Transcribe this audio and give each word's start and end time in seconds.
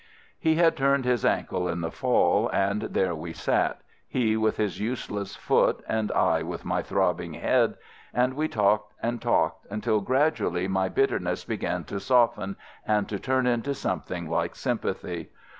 "He 0.39 0.55
had 0.55 0.75
turned 0.75 1.05
his 1.05 1.23
ankle 1.23 1.67
in 1.67 1.81
the 1.81 1.91
fall, 1.91 2.49
and 2.49 2.81
there 2.81 3.13
we 3.13 3.33
sat, 3.33 3.81
he 4.07 4.35
with 4.35 4.57
his 4.57 4.79
useless 4.79 5.35
foot, 5.35 5.83
and 5.87 6.11
I 6.13 6.41
with 6.41 6.65
my 6.65 6.81
throbbing 6.81 7.35
head, 7.35 7.75
and 8.11 8.33
we 8.33 8.47
talked 8.47 8.95
and 9.03 9.21
talked 9.21 9.67
until 9.69 10.01
gradually 10.01 10.67
my 10.67 10.89
bitterness 10.89 11.45
began 11.45 11.83
to 11.83 11.99
soften 11.99 12.55
and 12.83 13.07
to 13.09 13.19
turn 13.19 13.45
into 13.45 13.75
something 13.75 14.27
like 14.27 14.55
sympathy. 14.55 15.29